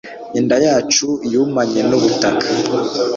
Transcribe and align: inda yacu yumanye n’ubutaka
inda 0.39 0.57
yacu 0.67 1.07
yumanye 1.31 1.81
n’ubutaka 1.89 2.47